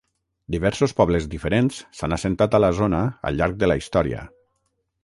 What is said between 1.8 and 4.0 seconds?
s'han assentat a la zona al llarg de la